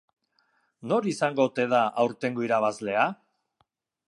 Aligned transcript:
Nor 0.91 1.09
izango 1.11 1.47
ote 1.51 1.67
da 1.75 1.83
aurtengo 2.05 2.47
irabazlea? 2.47 3.05